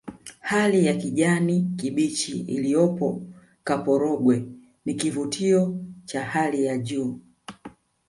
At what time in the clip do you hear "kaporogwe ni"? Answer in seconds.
3.63-4.93